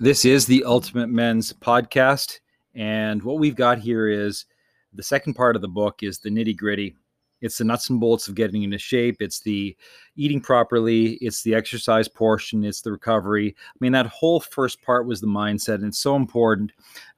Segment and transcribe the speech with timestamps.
[0.00, 2.38] This is the Ultimate Men's podcast.
[2.76, 4.44] And what we've got here is
[4.92, 6.94] the second part of the book is the nitty gritty.
[7.40, 9.16] It's the nuts and bolts of getting into shape.
[9.18, 9.76] It's the
[10.14, 11.14] eating properly.
[11.14, 12.64] It's the exercise portion.
[12.64, 13.56] It's the recovery.
[13.58, 16.70] I mean, that whole first part was the mindset, and it's so important.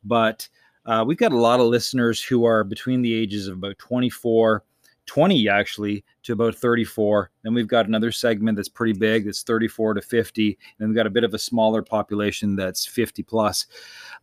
[0.03, 0.49] But
[0.87, 4.65] uh, we've got a lot of listeners who are between the ages of about 24
[5.11, 7.33] 20 actually to about 34.
[7.43, 10.57] Then we've got another segment that's pretty big that's 34 to 50.
[10.79, 13.67] And we've got a bit of a smaller population that's 50 plus.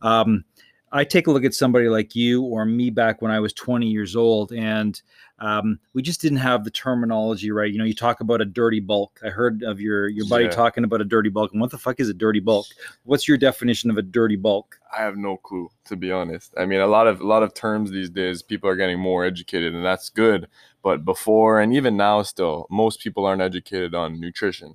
[0.00, 0.46] Um,
[0.90, 3.86] I take a look at somebody like you or me back when I was 20
[3.86, 5.00] years old, and
[5.38, 7.70] um, we just didn't have the terminology right.
[7.70, 9.20] You know, you talk about a dirty bulk.
[9.22, 10.50] I heard of your your buddy Yeah.
[10.50, 12.66] talking about a dirty bulk, and what the fuck is a dirty bulk?
[13.04, 14.80] What's your definition of a dirty bulk?
[14.96, 16.54] I have no clue, to be honest.
[16.56, 19.26] I mean, a lot of a lot of terms these days, people are getting more
[19.26, 20.48] educated, and that's good.
[20.82, 24.74] But before and even now, still, most people aren't educated on nutrition.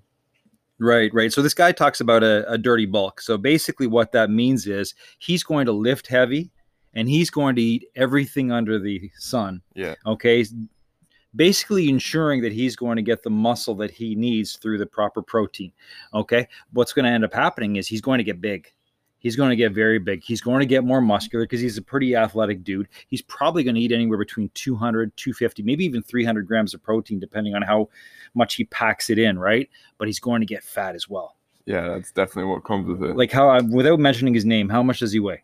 [0.79, 1.31] Right, right.
[1.31, 3.21] So this guy talks about a, a dirty bulk.
[3.21, 6.51] So basically, what that means is he's going to lift heavy,
[6.93, 9.61] and he's going to eat everything under the sun.
[9.75, 9.95] Yeah.
[10.05, 10.45] Okay.
[11.35, 15.21] Basically, ensuring that he's going to get the muscle that he needs through the proper
[15.21, 15.71] protein.
[16.13, 16.47] Okay.
[16.73, 18.71] What's going to end up happening is he's going to get big.
[19.23, 20.21] He's going to get very big.
[20.21, 22.89] He's going to get more muscular because he's a pretty athletic dude.
[23.07, 27.19] He's probably going to eat anywhere between 200, 250, maybe even 300 grams of protein,
[27.19, 27.89] depending on how
[28.35, 29.69] much he packs it in, right?
[29.97, 31.37] But he's going to get fat as well.
[31.65, 33.15] Yeah, that's definitely what comes with it.
[33.15, 35.43] Like how, uh, without mentioning his name, how much does he weigh?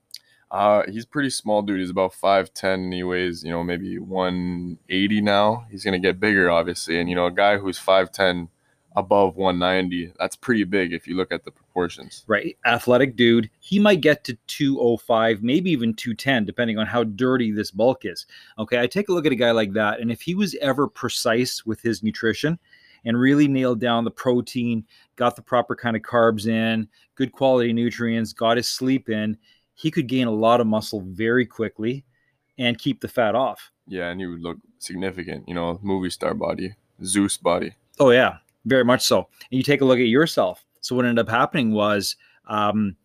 [0.52, 1.80] Uh, he's pretty small, dude.
[1.80, 5.66] He's about five ten, and he weighs, you know, maybe one eighty now.
[5.70, 8.50] He's gonna get bigger, obviously, and you know, a guy who's five ten,
[8.96, 12.24] above one ninety, that's pretty big if you look at the proportions.
[12.28, 13.50] Right, athletic dude.
[13.60, 18.26] He might get to 205, maybe even 210, depending on how dirty this bulk is.
[18.58, 20.88] Okay, I take a look at a guy like that, and if he was ever
[20.88, 22.60] precise with his nutrition
[23.06, 27.72] and really nailed down the protein, got the proper kind of carbs in, good quality
[27.72, 29.38] nutrients, got his sleep in,
[29.74, 32.04] he could gain a lot of muscle very quickly
[32.58, 33.72] and keep the fat off.
[33.88, 37.76] Yeah, and he would look significant, you know, movie star body, Zeus body.
[38.00, 39.30] Oh yeah, very much so.
[39.50, 40.66] And you take a look at yourself.
[40.82, 42.16] So what ended up happening was
[42.48, 42.96] um,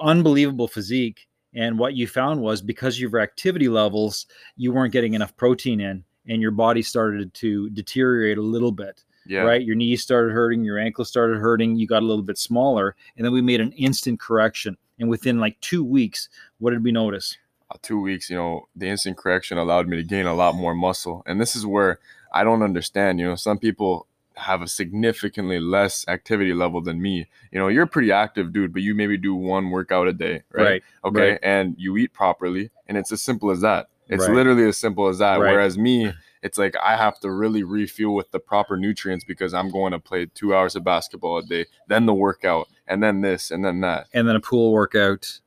[0.00, 5.14] unbelievable physique, and what you found was because of your activity levels, you weren't getting
[5.14, 9.04] enough protein in, and your body started to deteriorate a little bit.
[9.26, 12.36] Yeah, Right, your knees started hurting, your ankles started hurting, you got a little bit
[12.36, 14.76] smaller, and then we made an instant correction.
[14.98, 16.28] And within like two weeks,
[16.58, 17.38] what did we notice?
[17.70, 20.74] uh, two weeks, you know, the instant correction allowed me to gain a lot more
[20.74, 21.22] muscle.
[21.26, 21.98] And this is where
[22.32, 23.18] I don't understand.
[23.18, 24.06] You know, some people
[24.36, 27.26] have a significantly less activity level than me.
[27.52, 30.42] You know, you're a pretty active dude, but you maybe do one workout a day,
[30.52, 30.82] right?
[31.04, 31.30] Okay.
[31.32, 31.38] right.
[31.42, 32.70] And you eat properly.
[32.86, 33.88] And it's as simple as that.
[34.08, 34.34] It's Right.
[34.34, 35.40] literally as simple as that.
[35.40, 35.52] Right.
[35.52, 36.12] Whereas me,
[36.42, 39.98] it's like I have to really refuel with the proper nutrients because I'm going to
[39.98, 43.80] play two hours of basketball a day, then the workout, and then this, and then
[43.80, 44.08] that.
[44.12, 45.40] And then a pool workout,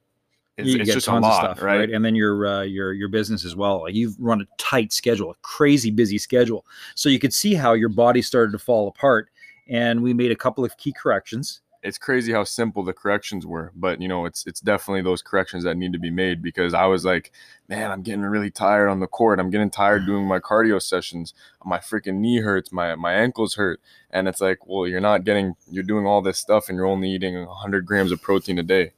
[0.57, 1.78] It's, you it's get just a tons lot, of stuff, right?
[1.81, 1.91] right?
[1.91, 3.81] And then your uh, your your business as well.
[3.84, 6.66] Like you've run a tight schedule, a crazy busy schedule.
[6.95, 9.29] So you could see how your body started to fall apart.
[9.69, 11.62] And we made a couple of key corrections.
[11.84, 15.63] it's crazy how simple the corrections were but you know it's it's definitely those corrections
[15.63, 17.31] that need to be made because i was like
[17.69, 21.34] man i'm getting really tired on the court i'm getting tired doing my cardio sessions
[21.63, 23.79] my freaking knee hurts my my ankles hurt
[24.09, 27.12] and it's like well you're not getting you're doing all this stuff and you're only
[27.12, 28.91] eating 100 grams of protein a day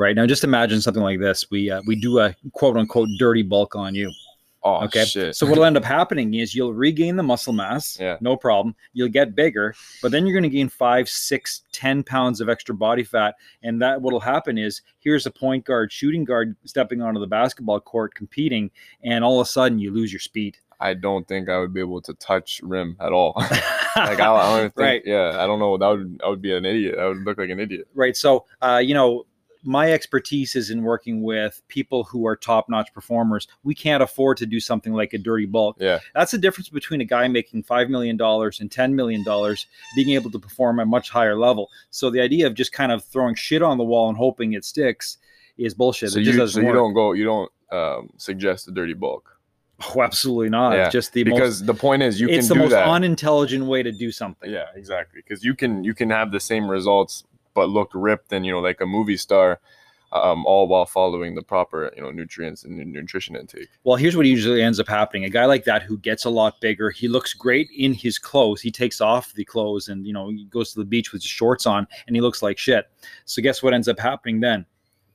[0.00, 3.42] Right now, just imagine something like this: we uh, we do a quote unquote dirty
[3.42, 4.10] bulk on you.
[4.62, 5.04] oh Okay.
[5.04, 8.16] shit So what'll end up happening is you'll regain the muscle mass, Yeah.
[8.22, 8.74] no problem.
[8.94, 12.74] You'll get bigger, but then you're going to gain five, six, ten pounds of extra
[12.74, 17.20] body fat, and that what'll happen is here's a point guard, shooting guard stepping onto
[17.20, 18.70] the basketball court competing,
[19.04, 20.56] and all of a sudden you lose your speed.
[20.80, 23.34] i don't think i would be able to touch rim at all
[24.08, 25.02] like I, I don't think Right.
[25.04, 27.50] yeah i don't know that would i would be an idiot i would look like
[27.50, 28.16] an idiot right.
[28.16, 29.26] So, uh, you know,
[29.62, 33.46] my expertise is in working with people who are top-notch performers.
[33.62, 35.76] We can't afford to do something like a dirty bulk.
[35.78, 39.66] yeah That's the difference between a guy making five million dollars and ten million dollars
[39.94, 41.68] being able to perform at a much higher level.
[41.90, 44.64] So the idea of just kind of throwing shit on the wall and hoping it
[44.64, 45.18] sticks
[45.58, 46.10] is bullshit.
[46.10, 49.36] so it you, so you don't go you don't um, suggest a dirty bulk
[49.96, 50.76] Oh, absolutely not.
[50.76, 51.66] Yeah, just the because most.
[51.66, 54.50] the point is you it's can the most that unintelligent way to do something.
[54.50, 57.24] yeah exactly because you can you can have the same results
[57.54, 59.60] but look ripped and you know like a movie star
[60.12, 64.26] um, all while following the proper you know nutrients and nutrition intake Well, here's what
[64.26, 65.24] usually ends up happening.
[65.24, 68.60] A guy like that who gets a lot bigger, he looks great in his clothes.
[68.60, 71.30] He takes off the clothes and, you know, he goes to the beach with his
[71.30, 72.90] shorts on and he looks like shit.
[73.24, 74.66] So guess what ends up happening then?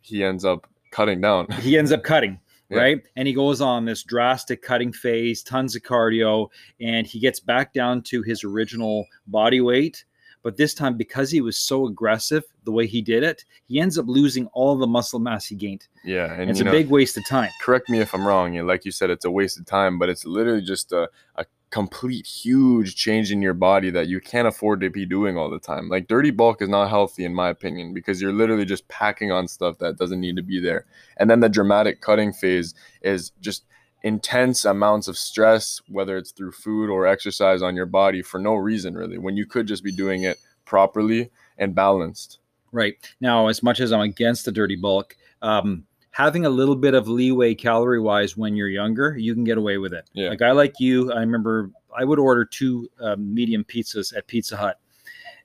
[0.01, 2.39] he ends up cutting down He ends up cutting.
[2.67, 2.79] Yeah.
[2.79, 3.03] Right.
[3.15, 6.47] And he goes on this drastic cutting phase, tons of cardio,
[6.81, 10.03] and he gets back down to his original body weight.
[10.45, 13.97] But this time, because he was so aggressive, the way he did it, he ends
[13.97, 15.88] up losing all the muscle mass he gained.
[16.03, 17.50] Yeah, and it's a know, big waste of time.
[17.59, 18.53] correct me if I'm wrong.
[18.53, 21.47] Know, like you said, it's a waste of time, but it's literally just a, a
[21.71, 25.57] complete huge change in your body that you can't afford to be doing all the
[25.57, 25.89] time.
[25.89, 29.47] Like dirty bulk is not healthy in my opinion because you're literally just packing on
[29.47, 30.86] stuff that doesn't need to be there.
[31.18, 33.65] And then the dramatic cutting phase is just
[34.06, 38.54] intense amounts of stress, whether it's through food or exercise on your body for no
[38.54, 42.38] reason really, when you could just be doing it properly and balanced.
[42.72, 42.96] Right.
[43.19, 47.07] Now, as much as I'm against the dirty bulk, um, having a little bit of
[47.07, 50.07] leeway calorie wise when you're younger, you can get away with it.
[50.13, 50.31] Yeah.
[50.31, 54.56] A guy like you, I remember I would order two um, medium pizzas at Pizza
[54.56, 54.80] Hut.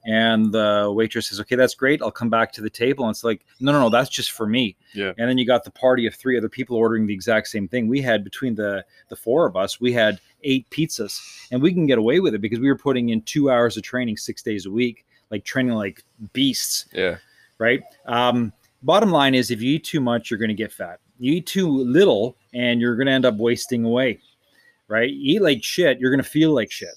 [0.06, 2.00] And the waitress says, okay, that's great.
[2.00, 3.05] I'll come back to the table.
[3.05, 4.75] And it's like, no, no, no, that's just for me.
[4.94, 5.12] Yeah.
[5.19, 7.87] And then you got the party of three other people ordering the exact same thing.
[7.87, 11.20] We had between the the four of us, we had eight pizzas,
[11.52, 13.82] and we can get away with it because we were putting in two hours of
[13.82, 16.02] training six days a week, like training like
[16.32, 17.19] beasts Yeah.
[17.58, 17.82] right?
[18.06, 20.99] Um, bottom line is, if you eat too much, you're going to get fat.
[21.19, 24.19] You eat too little, and you're going to end up wasting away,
[24.88, 25.11] right?
[25.11, 26.94] You eat like shit, you're going to feel like shit.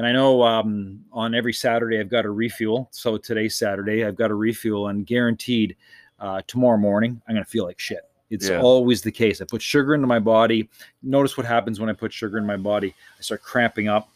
[0.00, 2.88] And I know um, on every Saturday I've got a refuel.
[2.90, 5.76] So today's Saturday, I've got a refuel, and guaranteed
[6.18, 8.08] uh, tomorrow morning I'm going to feel like shit.
[8.30, 8.62] It's Yeah.
[8.62, 9.42] always the case.
[9.42, 10.70] I put sugar into my body.
[11.02, 12.94] Notice what happens when I put sugar in my body.
[13.18, 14.08] I start cramping up.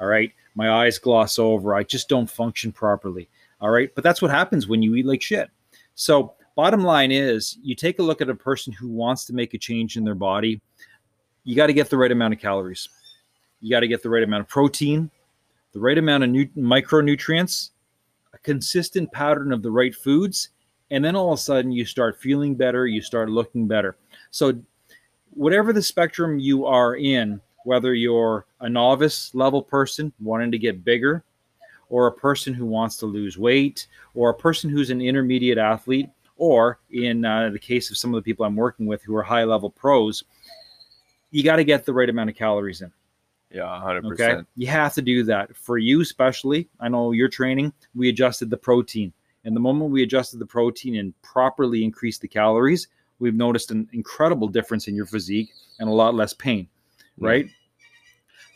[0.00, 0.32] All right.
[0.56, 1.76] My eyes gloss over.
[1.76, 3.28] I just don't function properly.
[3.60, 3.94] All right.
[3.94, 5.48] But that's what happens when you eat like shit.
[5.94, 9.54] So, bottom line is you take a look at a person who wants to make
[9.54, 10.60] a change in their body,
[11.44, 12.88] you got to get the right amount of calories.
[13.64, 15.10] You got to get the right amount of protein,
[15.72, 17.70] the right amount of nu- micronutrients,
[18.34, 20.50] a consistent pattern of the right foods.
[20.90, 23.96] And then all of a sudden you start feeling better, you start looking better.
[24.30, 24.60] So,
[25.30, 30.84] whatever the spectrum you are in, whether you're a novice level person wanting to get
[30.84, 31.24] bigger,
[31.88, 36.10] or a person who wants to lose weight, or a person who's an intermediate athlete,
[36.36, 39.22] or in uh, the case of some of the people I'm working with who are
[39.22, 40.22] high level pros,
[41.30, 42.92] you got to get the right amount of calories in.
[43.54, 44.12] Yeah, 100%.
[44.12, 44.40] Okay.
[44.56, 45.56] You have to do that.
[45.56, 49.12] For you, especially, I know you're training, we adjusted the protein.
[49.44, 52.88] And the moment we adjusted the protein and properly increased the calories,
[53.20, 56.66] we've noticed an incredible difference in your physique and a lot less pain,
[57.18, 57.28] Yeah.
[57.28, 57.46] right?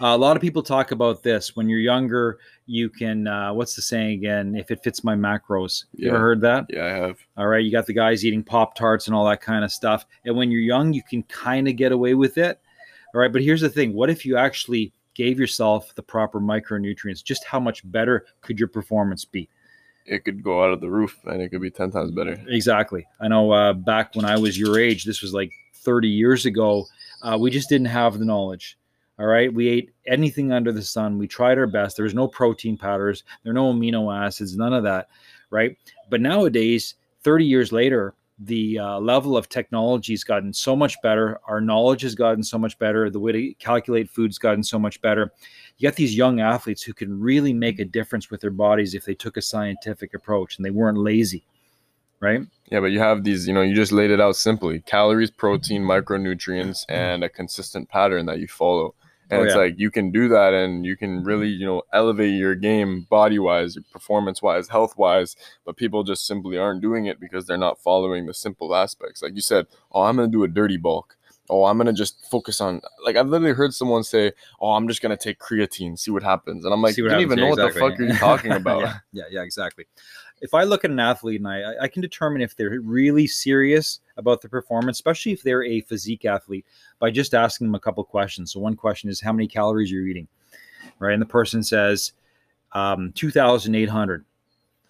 [0.00, 1.56] Uh, a lot of people talk about this.
[1.56, 4.54] When you're younger, you can, uh, what's the saying again?
[4.54, 5.84] If it fits my macros.
[5.94, 6.66] You ever heard that?
[6.70, 7.18] Yeah, I have.
[7.36, 7.64] All right.
[7.64, 10.06] You got the guys eating Pop Tarts and all that kind of stuff.
[10.24, 12.60] And when you're young, you can kind of get away with it.
[13.14, 13.32] All right.
[13.32, 17.22] But here's the thing what if you actually gave yourself the proper micronutrients?
[17.22, 19.48] Just how much better could your performance be?
[20.06, 22.42] It could go out of the roof and it could be 10 times better.
[22.48, 23.06] Exactly.
[23.20, 26.86] I know uh, back when I was your age, this was like 30 years ago,
[27.22, 28.78] uh, we just didn't have the knowledge.
[29.18, 29.52] All right.
[29.52, 31.18] We ate anything under the sun.
[31.18, 31.96] We tried our best.
[31.96, 35.08] There was no protein powders, there were no amino acids, none of that.
[35.50, 35.76] Right.
[36.08, 41.40] But nowadays, 30 years later, the uh, level of technology has gotten so much better.
[41.46, 43.10] Our knowledge has gotten so much better.
[43.10, 45.32] The way to calculate food's gotten so much better.
[45.78, 49.04] You got these young athletes who can really make a difference with their bodies if
[49.04, 51.44] they took a scientific approach and they weren't lazy.
[52.20, 52.42] Right.
[52.70, 55.82] Yeah, but you have these, you know, you just laid it out simply calories, protein,
[55.82, 58.94] micronutrients, and a consistent pattern that you follow.
[59.30, 59.60] Oh, and Oh, it's yeah.
[59.60, 61.26] like you can do that and you can mm-hmm.
[61.26, 65.36] really, you know, elevate your game body wise, performance wise, health wise.
[65.64, 69.22] But people just simply aren't doing it because they're not following the simple aspects.
[69.22, 71.16] Like you said, oh, I'm going to do a dirty bulk.
[71.50, 74.86] Oh, I'm going to just focus on, like, I've literally heard someone say, oh, I'm
[74.86, 76.64] just going to take creatine, see what happens.
[76.64, 77.90] And I'm like, you don't even know Yeah, what the exactly.
[77.90, 78.80] fuck are you talking about.
[78.82, 79.86] yeah, yeah, yeah, exactly.
[80.40, 84.00] If I look at an athlete and I, I can determine if they're really serious
[84.16, 86.66] about their performance, especially if they're a physique athlete,
[86.98, 88.52] by just asking them a couple questions.
[88.52, 90.28] So one question is how many calories are you're eating,
[90.98, 91.12] right?
[91.12, 92.12] And the person says
[92.72, 94.24] um, 2,800.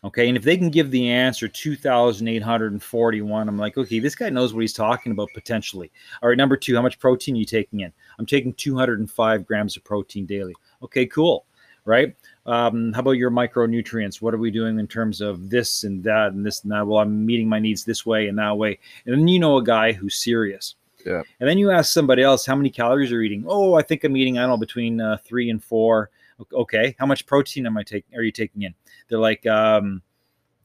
[0.04, 4.54] Okay, and if they can give the answer 2,841, I'm like, okay, this guy knows
[4.54, 5.90] what he's talking about potentially.
[6.22, 7.92] All right, number two, how much protein are you taking in?
[8.18, 10.54] I'm taking 205 grams of protein daily.
[10.84, 11.46] Okay, cool,
[11.84, 12.14] right?
[12.46, 14.22] Um, how about your micronutrients?
[14.22, 16.86] What are we doing in terms of this and that and this and that?
[16.86, 18.78] Well, I'm meeting my needs this way and that way.
[19.04, 20.76] And then you know a guy who's serious.
[21.04, 21.22] Yeah.
[21.40, 23.44] And then you ask somebody else how many calories are you eating.
[23.48, 26.10] Oh, I think I'm eating I don't know between uh, three and four.
[26.52, 28.16] Okay, how much protein am I taking?
[28.16, 28.74] Are you taking in?
[29.08, 30.02] They're like, um,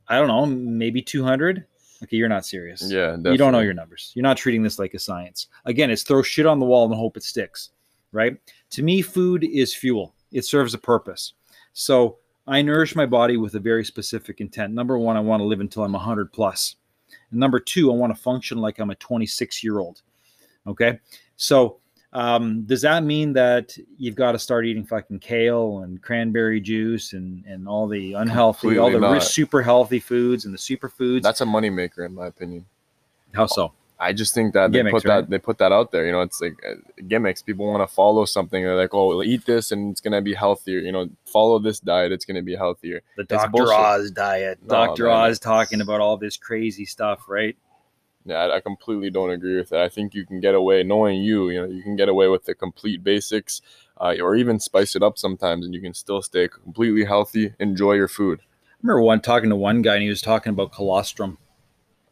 [0.07, 1.65] I don't know, maybe 200.
[2.03, 2.83] Okay, you're not serious.
[2.91, 3.31] Yeah, definitely.
[3.31, 4.11] You don't know your numbers.
[4.13, 5.47] You're not treating this like a science.
[5.65, 7.69] Again, it's throw shit on the wall and hope it sticks,
[8.11, 8.37] right?
[8.71, 10.13] To me, food is fuel.
[10.31, 11.33] It serves a purpose.
[11.71, 14.73] So I nourish my body with a very specific intent.
[14.73, 16.75] Number one, I want to live until I'm 100 plus.
[17.31, 20.01] And number two, I want to function like I'm a 26 year old.
[20.67, 20.99] Okay,
[21.35, 21.79] so
[22.13, 27.13] Um, does that mean that you've got to start eating fucking kale and cranberry juice
[27.13, 29.23] and, and all the unhealthy, all the not.
[29.23, 31.23] super healthy foods and the superfoods?
[31.23, 32.65] That's a moneymaker, in my opinion.
[33.33, 33.73] How so?
[33.99, 35.21] I just think that Gimmicks, they put right?
[35.21, 36.05] that they put that out there.
[36.05, 36.75] You know, it's like uh,
[37.07, 37.41] gimmicks.
[37.41, 38.61] People want to follow something.
[38.61, 41.79] They're like, "Oh, well, eat this and it's gonna be healthier." You know, follow this
[41.79, 43.01] diet, it's gonna be healthier.
[43.15, 43.71] The Dr.
[43.71, 44.59] Oz diet.
[44.63, 45.09] No, Dr.
[45.09, 47.55] Oz talking about all this crazy stuff, right?
[48.25, 49.81] Yeah, I, I completely don't agree with that.
[49.81, 52.45] I think you can get away, knowing you, you know, you can get away with
[52.45, 53.61] the complete basics,
[53.99, 57.53] uh, or even spice it up sometimes, and you can still stay completely healthy.
[57.59, 58.39] Enjoy your food.
[58.41, 61.37] I remember one talking to one guy and he was talking about colostrum.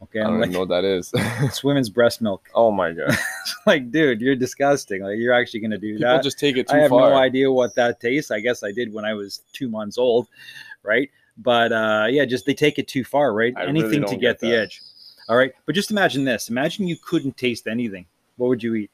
[0.04, 1.12] Okay, I I'm don't like, even know what that is.
[1.14, 2.50] it's women's breast milk.
[2.56, 3.16] oh my god,
[3.68, 5.04] like, dude, you're disgusting.
[5.04, 6.24] Like, you're actually gonna do people that?
[6.24, 7.12] just take it too I have far.
[7.12, 8.32] no idea what that tastes.
[8.32, 10.28] I guess I did when I was two months old,
[10.82, 11.10] right?
[11.38, 13.54] But uh, yeah, just they take it too far, right?
[13.56, 14.82] I really Anything to don't get, get the edge.
[15.30, 18.06] All right, but just imagine this: imagine you couldn't taste anything.
[18.38, 18.92] What would you eat?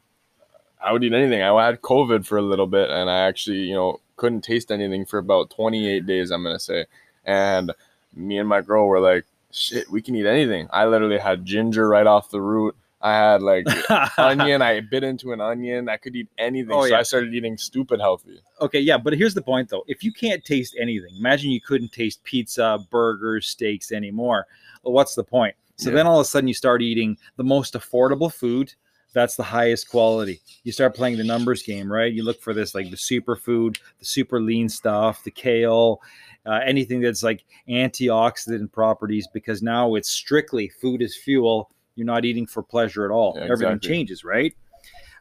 [0.83, 1.41] I would eat anything.
[1.41, 5.05] I had COVID for a little bit, and I actually, you know, couldn't taste anything
[5.05, 6.31] for about 28 days.
[6.31, 6.85] I'm gonna say,
[7.25, 7.73] and
[8.15, 11.87] me and my girl were like, "Shit, we can eat anything." I literally had ginger
[11.87, 12.75] right off the root.
[13.01, 13.65] I had like
[14.17, 14.61] onion.
[14.61, 15.87] I bit into an onion.
[15.87, 16.71] I could eat anything.
[16.71, 16.99] Oh, so yeah.
[16.99, 18.41] I started eating stupid healthy.
[18.59, 19.83] Okay, yeah, but here's the point though.
[19.87, 24.47] If you can't taste anything, imagine you couldn't taste pizza, burgers, steaks anymore.
[24.83, 25.55] Well, what's the point?
[25.77, 25.95] So Yeah.
[25.97, 28.73] then all of a sudden you start eating the most affordable food
[29.13, 30.41] that's the highest quality.
[30.63, 32.13] You start playing the numbers game, right?
[32.13, 36.01] You look for this like the superfood, the super lean stuff, the kale,
[36.45, 41.71] uh, anything that's like antioxidant properties because now it's strictly food is fuel.
[41.95, 43.33] You're not eating for pleasure at all.
[43.37, 43.89] Yeah, Everything exactly.
[43.89, 44.53] changes, right?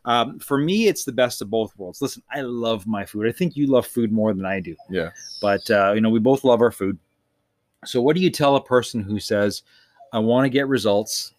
[0.05, 2.03] Um, for me, it's the best of both worlds.
[2.03, 3.27] Listen, I love my food.
[3.27, 5.11] I think you love food more than I do, Yeah.
[5.41, 6.99] but uh, you know, we both love our food.
[7.85, 9.63] So, what do you tell a person who says,
[10.17, 11.35] "I want to get results,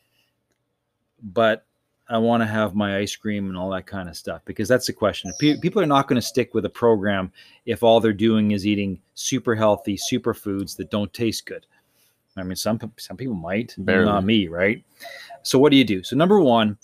[1.33, 1.65] but
[2.07, 4.41] I want to have my ice cream and all that kind of stuff"?
[4.45, 5.33] Because that's the question.
[5.39, 7.31] Pe- people are not going to stick with a program
[7.65, 11.65] if all they're doing is eating super healthy superfoods that don't taste good.
[12.37, 14.05] I mean, some some people might, Barely.
[14.05, 14.83] not me, right?
[15.41, 16.03] So, what do you do?
[16.03, 16.77] So, number one,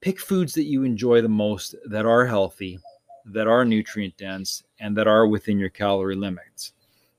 [0.00, 2.80] pick foods that you enjoy the most that are healthy,
[3.26, 6.72] that are nutrient dense, and that are within your calorie limits.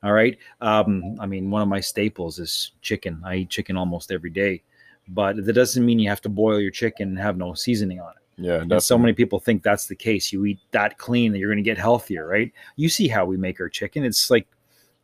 [0.03, 0.37] All right.
[0.61, 3.21] Um, I mean, one of my staples is chicken.
[3.25, 4.61] I eat chicken almost every day,
[5.07, 8.11] but that doesn't mean you have to boil your chicken and have no seasoning on
[8.11, 8.23] it.
[8.37, 8.61] Yeah.
[8.61, 10.31] And so many people think that's the case.
[10.31, 12.51] You eat that clean that you're going to get healthier, right?
[12.75, 14.05] You see how we make our chicken.
[14.05, 14.47] It's like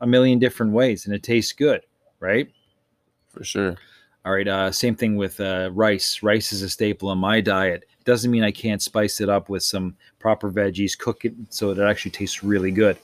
[0.02, 1.82] a million different ways and it tastes good,
[2.20, 2.48] right?
[3.30, 3.76] For sure.
[4.26, 4.48] All right.
[4.48, 6.22] Uh, same thing with uh, rice.
[6.22, 7.86] Rice is a staple in my diet.
[8.06, 11.82] Doesn't mean I can't spice it up with some proper veggies, cook it so that
[11.82, 12.98] it actually tastes really good.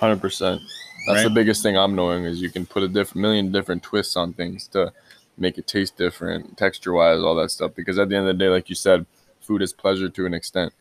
[0.00, 0.60] 100%.
[1.06, 1.24] That's right?
[1.24, 4.32] the biggest thing I'm knowing is you can put a different million different twists on
[4.32, 4.92] things to
[5.38, 7.72] make it taste different, texture wise, all that stuff.
[7.74, 9.06] Because at the end of the day, like you said,
[9.40, 10.72] food is pleasure to an extent.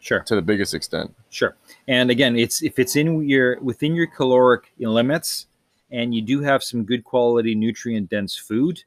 [0.00, 0.20] Sure.
[0.20, 1.14] To the biggest extent.
[1.30, 1.56] Sure.
[1.88, 5.46] And again, it's if it's in your within your caloric limits,
[5.90, 8.82] and you do have some good quality nutrient dense food,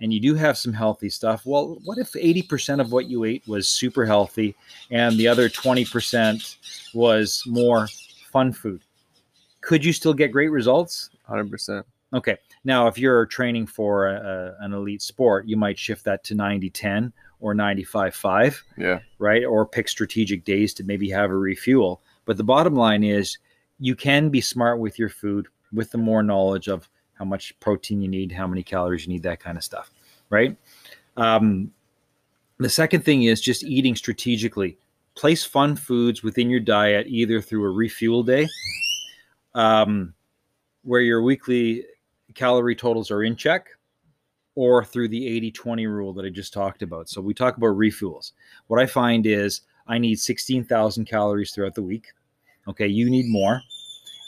[0.00, 1.42] and you do have some healthy stuff.
[1.44, 4.54] Well, what if 80% of what you ate was super healthy,
[4.90, 6.56] and the other 20%
[6.94, 7.88] was more
[8.32, 8.82] fun food?
[9.64, 11.10] Could you still get great results?
[11.24, 11.86] Hundred percent.
[12.12, 12.36] Okay.
[12.64, 16.34] Now, if you're training for a, a- an elite sport, you might shift that to
[16.34, 19.00] 90 10 or 95 5 Yeah.
[19.18, 19.44] right?
[19.44, 22.00] Or pick strategic days to maybe have a refuel.
[22.24, 23.38] But the bottom line is
[23.80, 28.00] you can be smart with your food with the more knowledge of how much protein
[28.00, 29.90] you need, how many calories you need, that kind of stuff,
[30.30, 30.56] right?
[31.16, 31.72] Um,
[32.58, 34.78] the second thing is just eating strategically.
[35.16, 38.48] Place fun foods within your diet either through a refuel day,
[39.54, 40.14] um,
[40.82, 41.84] where your weekly
[42.34, 43.68] calorie totals are in check,
[44.54, 47.08] or through the 80 20 rule that I just talked about.
[47.08, 48.32] So we talk about refuels.
[48.68, 52.06] What I find is I need 16,000 calories throughout the week.
[52.68, 53.60] Okay, you need more.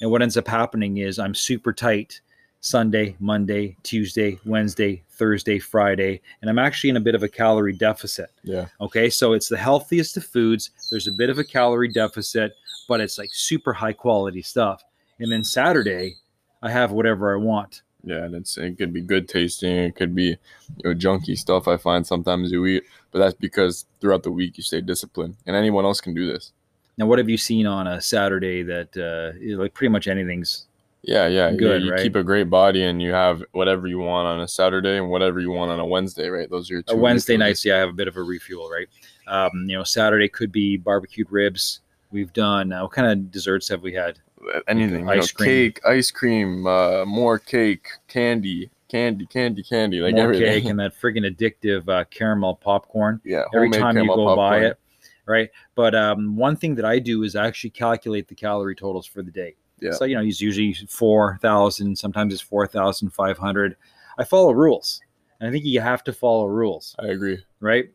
[0.01, 2.21] And what ends up happening is I'm super tight
[2.61, 7.73] Sunday, Monday, Tuesday, Wednesday, Thursday, Friday, and I'm actually in a bit of a calorie
[7.73, 8.31] deficit.
[8.43, 8.67] Yeah.
[8.81, 10.71] Okay, so it's the healthiest of foods.
[10.91, 12.53] There's a bit of a calorie deficit,
[12.89, 14.83] but it's like super high quality stuff.
[15.19, 16.17] And then Saturday,
[16.63, 17.83] I have whatever I want.
[18.05, 20.37] Yeah, and it's it could be good tasting, it could be
[20.77, 21.67] you know junky stuff.
[21.67, 25.57] I find sometimes you eat, but that's because throughout the week you stay disciplined, and
[25.57, 26.53] anyone else can do this.
[26.99, 30.67] Now, what have you seen on a Saturday that uh, like pretty much anything's
[31.03, 32.01] Yeah, yeah, you- Good, You, right?
[32.03, 35.41] keep a great body, and you have whatever you want on a Saturday and whatever
[35.41, 36.49] you want on a Wednesday, right?
[36.49, 37.65] Those are your two a Wednesday nights?
[37.65, 38.87] Yeah, I have a bit of a refuel, right?
[39.27, 41.81] Um, you know, Saturday could be barbecued ribs.
[42.13, 44.21] We've done uh, what kind of desserts have we had?
[44.69, 45.49] Anything, Ice know, cream.
[45.49, 50.47] cake, ice cream, uh, more cake, candy, candy, candy, candy, like More everything.
[50.47, 53.21] cake and that friggin' addictive uh, caramel popcorn.
[53.25, 54.79] yeah, Every time you go buy it,
[55.27, 55.49] right?
[55.75, 59.31] But um, one thing that I do is actually calculate the calorie totals for the
[59.31, 59.57] day.
[59.81, 59.93] Yeah.
[59.93, 61.97] So you know, it's usually four thousand.
[61.99, 63.77] Sometimes it's four thousand five hundred.
[64.19, 65.01] I follow rules,
[65.41, 67.45] and I think you have to follow rules, I agree.
[67.61, 67.91] right?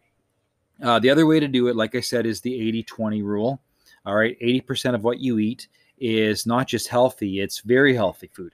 [0.83, 2.51] Uh, the other way to do it, like I said, is the
[2.83, 3.62] 80-20 rule.
[4.05, 5.67] All right, eighty percent of what you eat
[6.01, 8.53] is not just healthy; it's very healthy food.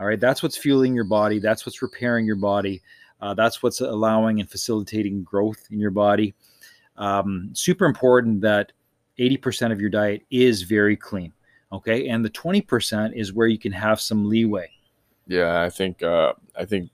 [0.00, 1.38] All right, that's what's fueling your body.
[1.38, 2.82] That's what's repairing your body.
[3.20, 6.34] Uh, that's what's allowing and facilitating growth in your body.
[6.96, 8.72] Um, super important that
[9.18, 11.32] 80% of your diet is very clean.
[11.72, 12.08] Okay.
[12.08, 14.70] And the 20% is where you can have some leeway.
[15.26, 16.90] Yeah, I think uh, I think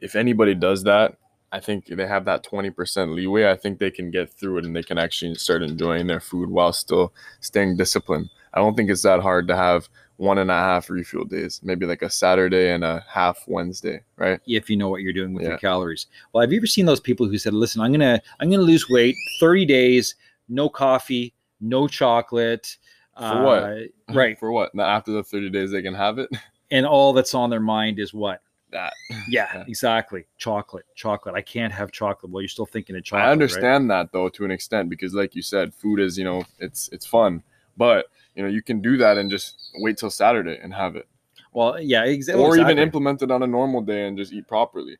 [0.00, 1.16] if anybody does that,
[1.54, 3.50] I think they have that twenty percent leeway.
[3.50, 6.50] I think they can get through it and they can actually start enjoying their food
[6.50, 8.28] while still staying disciplined.
[8.52, 11.86] I don't think it's that hard to have one and a half refuel days, maybe
[11.86, 14.40] like a Saturday and a half Wednesday, right?
[14.46, 16.06] If you know what you're doing with your calories.
[16.32, 18.60] Well, have you ever seen those people who said, listen, I'm going to, I'm going
[18.60, 20.14] to lose weight 30 days,
[20.48, 22.76] no coffee, no chocolate.
[23.18, 23.62] For what?
[23.62, 24.38] uh, Right.
[24.40, 24.74] For what?
[24.74, 26.28] Now after the thirty days, they can have it.
[26.70, 28.40] And all that's on their mind is what?
[28.74, 28.92] That
[29.28, 29.64] Yeah, Yeah.
[29.68, 30.24] exactly.
[30.36, 31.36] Chocolate, chocolate.
[31.36, 32.32] I can't have chocolate.
[32.32, 33.22] Well, you're still thinking of chocolate.
[33.22, 33.32] I right?
[33.32, 36.88] understand that though to an extent because, like you said, food is you know it's
[36.92, 37.42] it's fun,
[37.76, 41.06] but you know you can do that and just wait till Saturday and have it,
[41.52, 44.98] Well, yeah, exa- or even implement it on a normal day and just eat properly.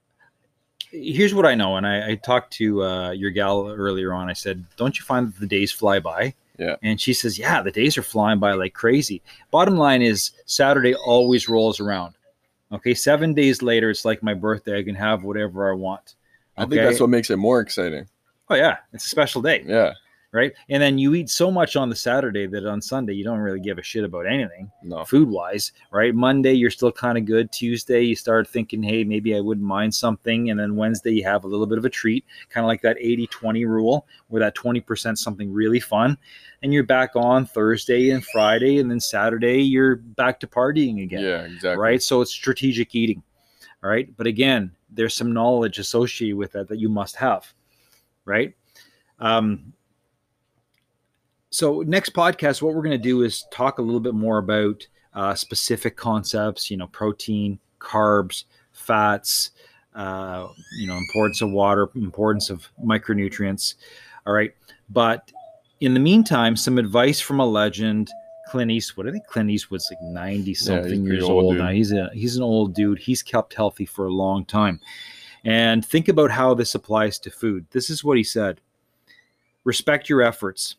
[0.91, 4.31] Here's what I know, and I, I talked to uh, your gal earlier on.
[4.31, 6.77] I said, "Don't you find that the days fly by?" Yeah.
[6.85, 10.95] And she says, "Yeah, the days are flying by like crazy." Bottom line is, Saturday
[10.95, 12.15] always rolls around.
[12.75, 14.79] Okay, seven days later, it's like my birthday.
[14.79, 16.15] I can have whatever I want.
[16.57, 18.07] I think that's what makes it more exciting.
[18.49, 19.93] Oh yeah, it's a special day, Yeah,
[20.35, 20.53] right?
[20.69, 23.61] And then you eat so much on the Saturday that on Sunday you don't really
[23.61, 24.69] give a shit about anything.
[24.83, 26.13] no, food wise, right?
[26.13, 27.53] Monday, you're still kind of good.
[27.53, 30.51] Tuesday, you start thinking, hey, maybe I wouldn't mind something.
[30.51, 32.97] And then Wednesday, you have a little bit of a treat, kind of like that
[32.99, 36.19] 80 20 rule, where that 20% something really fun.
[36.63, 38.81] And you're back on Thursday and Friday.
[38.81, 41.77] And then Saturday, you're back to partying again, yeah, exactly.
[41.77, 42.03] right?
[42.03, 43.23] So it's strategic eating,
[43.85, 44.09] all right?
[44.17, 47.55] But again, there's some knowledge associated with that that you must have,
[48.25, 48.53] right?
[49.21, 49.74] Um,
[51.55, 54.87] so next podcast what we're going to do is talk a little bit more about
[55.15, 59.53] uh, specific concepts you know protein carbs fats
[59.95, 63.75] uh, you know importance of water importance of micronutrients.
[64.27, 64.53] All right.
[64.91, 65.31] But
[65.81, 68.11] in the meantime some advice from a legend
[68.49, 69.09] clint eastwood.
[69.09, 71.69] I think clint eastwood's like 90 something pretty years old old now.
[71.69, 72.99] He's a he's an old dude.
[72.99, 74.81] He's kept healthy for a long time.
[75.45, 77.67] And think about how this applies to food.
[77.71, 78.61] This is what he said.
[79.65, 80.77] Respect your efforts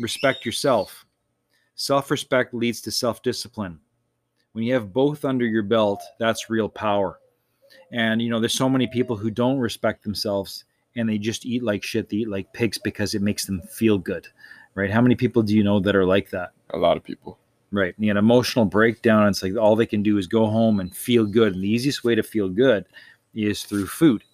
[0.00, 1.04] respect yourself.
[1.74, 3.78] Self respect leads to self discipline.
[4.52, 7.20] When you have both under your belt, that's real power.
[7.92, 10.64] And, you know, there's so many people who don't respect themselves
[10.96, 12.08] and they just eat like shit.
[12.08, 14.26] They eat like pigs because it makes them feel good,
[14.74, 14.90] right?
[14.90, 16.52] How many people do you know that are like that?
[16.70, 17.38] A lot of people.
[17.70, 17.96] Right.
[17.98, 19.28] And an emotional breakdown.
[19.28, 21.54] It's like all they can do is go home and feel good.
[21.54, 22.86] And the easiest way to feel good
[23.34, 24.24] is through food.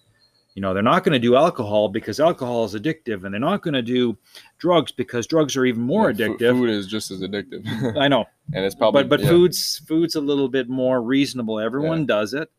[0.55, 3.61] You know, they're not going to do alcohol because alcohol is addictive, and they're not
[3.61, 4.17] going to do
[4.57, 6.51] drugs because drugs are even more Yeah, addictive.
[6.51, 10.15] Food is just as addictive, I know, and it's probably but but yeah, food's food's
[10.15, 11.59] a little bit more reasonable.
[11.59, 12.49] Everyone does it.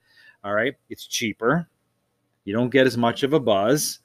[0.45, 1.69] All right, it's cheaper.
[2.45, 3.99] You don't get as much of a buzz,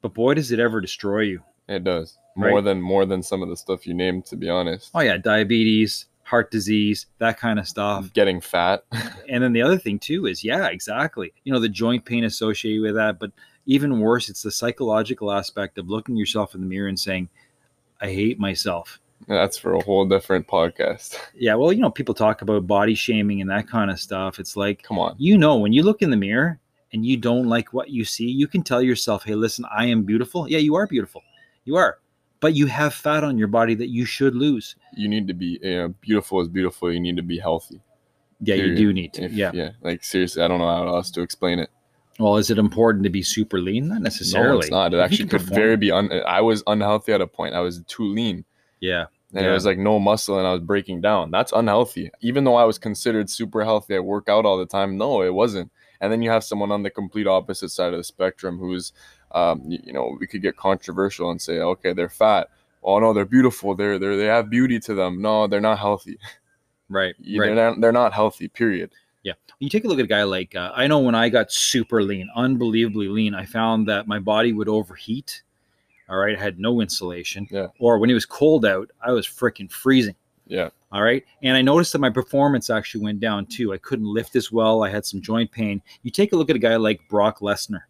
[0.00, 1.42] but boy, does it ever destroy you.
[1.68, 2.50] It does Right.
[2.50, 4.24] more than more than some of the stuff you named.
[4.26, 8.12] To be honest, Oh yeah, diabetes, heart disease, that kind of stuff.
[8.12, 8.84] getting fat.
[9.28, 12.82] and then the other thing too is yeah exactly you know the joint pain associated
[12.82, 13.30] with that but
[13.66, 17.28] even worse it's the psychological aspect of looking yourself in the mirror and saying
[18.00, 21.16] i hate myself That's for a whole different podcast.
[21.34, 24.56] yeah well you know people talk about body shaming and that kind of stuff it's
[24.56, 25.14] like Come on.
[25.18, 26.58] you know when you look in the mirror
[26.92, 30.02] and you don't like what you see you can tell yourself hey listen i am
[30.04, 31.22] beautiful yeah you are beautiful
[31.64, 31.98] you are
[32.40, 35.58] but you have fat on your body that you should lose You need to be
[35.62, 36.92] you know, beautiful is beautiful.
[36.92, 37.80] You need to be healthy.
[38.40, 39.70] yeah you do need to If- yeah yeah.
[39.82, 41.70] Like seriously, I don't know how else to explain it.
[42.18, 44.92] well is it important to be super lean not necessarily No, it's not.
[44.94, 45.90] It you actually could very be.
[45.90, 47.54] Un- I was unhealthy at a point.
[47.54, 48.44] I was too lean.
[48.80, 49.50] yeah and Yeah.
[49.50, 51.30] it was like no muscle and I was breaking down.
[51.30, 52.10] That's unhealthy.
[52.22, 54.96] Even though I was considered super healthy, I work out all the time.
[54.96, 55.70] No, it wasn't.
[56.00, 58.92] And then you have someone on the complete opposite side of the spectrum who's,
[59.32, 62.48] um, you, you know, we could get controversial and say, okay, they're fat.
[62.82, 63.74] Oh no, they're beautiful.
[63.74, 65.20] They're they they have beauty to them.
[65.20, 66.18] No, they're not healthy.
[66.88, 68.48] right right They're not, they're not healthy.
[68.48, 68.90] Period.
[69.22, 69.34] Yeah.
[69.58, 72.02] You take a look at a guy like uh, I know when I got super
[72.02, 75.42] lean, unbelievably lean, I found that my body would overheat.
[76.08, 77.46] All right, I had no insulation.
[77.50, 77.66] Yeah.
[77.78, 80.14] Or when it was cold out, I was freaking freezing.
[80.46, 80.70] Yeah.
[80.90, 83.74] All right, and I noticed that my performance actually went down too.
[83.74, 84.82] I couldn't lift as well.
[84.82, 85.82] I had some joint pain.
[86.02, 87.82] You take a look at a guy like Brock Lesnar.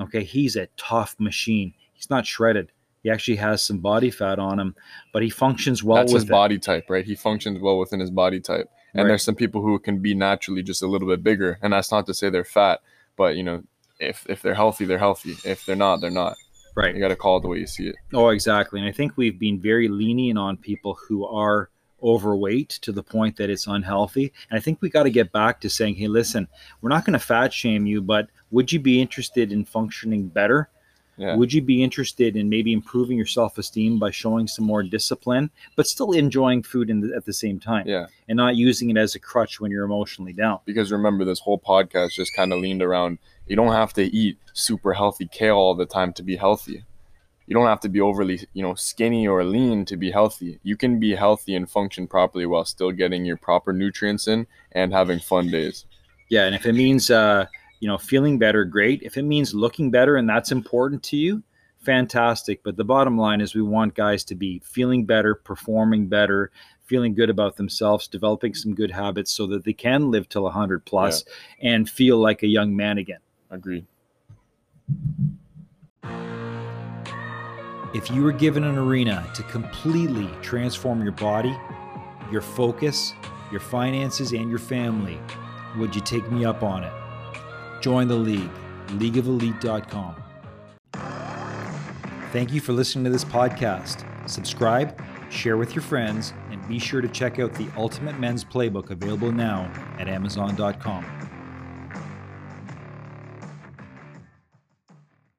[0.00, 1.74] Okay, he's a tough machine.
[1.92, 2.72] He's not shredded.
[3.02, 4.74] He actually has some body fat on him,
[5.12, 6.28] but he functions well That's his it.
[6.30, 7.04] body type, right?
[7.04, 8.68] He functions well within his body type.
[8.92, 9.08] And Right.
[9.10, 12.06] there's some people who can be naturally just a little bit bigger, and that's not
[12.06, 12.80] to say they're fat,
[13.16, 13.62] but you know,
[13.98, 15.36] if if they're healthy, they're healthy.
[15.44, 16.36] If they're not, they're not.
[16.76, 16.94] Right.
[16.94, 17.96] You got to call it the way you see it.
[18.14, 18.80] Oh, exactly.
[18.80, 21.68] And I think we've been very lenient on people who are
[22.02, 24.32] overweight to the point that it's unhealthy.
[24.50, 26.48] And I think we got to get back to saying, hey, listen,
[26.80, 30.68] we're not going to fat shame you, but would you be interested in functioning better?
[31.16, 31.36] Yeah.
[31.36, 35.50] Would you be interested in maybe improving your self esteem by showing some more discipline,
[35.76, 38.06] but still enjoying food in the, at the same time Yeah.
[38.28, 40.60] and not using it as a crutch when you're emotionally down?
[40.64, 44.38] Because remember, this whole podcast just kind of leaned around you don't have to eat
[44.54, 46.84] super healthy kale all the time to be healthy.
[47.50, 50.60] You don't have to be overly, you know, skinny or lean to be healthy.
[50.62, 54.92] You can be healthy and function properly while still getting your proper nutrients in and
[54.92, 55.84] having fun days.
[56.28, 57.46] Yeah, and if it means uh,
[57.80, 59.02] you know feeling better, great.
[59.02, 61.42] If it means looking better and that's important to you,
[61.80, 62.62] fantastic.
[62.62, 66.52] But the bottom line is we want guys to be feeling better, performing better,
[66.84, 70.84] feeling good about themselves, developing some good habits so that they can live till 100
[70.84, 71.24] plus
[71.60, 73.18] and feel like a young man again.
[73.50, 73.86] Agreed.
[77.92, 81.58] If you were given an arena to completely transform your body,
[82.30, 83.14] your focus,
[83.50, 85.18] your finances, and your family,
[85.76, 86.92] would you take me up on it?
[87.80, 88.50] Join the league,
[88.88, 90.22] leagueofelite.com.
[92.32, 94.06] Thank you for listening to this podcast.
[94.30, 98.90] Subscribe, share with your friends, and be sure to check out the Ultimate Men's Playbook
[98.90, 99.64] available now
[99.98, 101.19] at Amazon.com.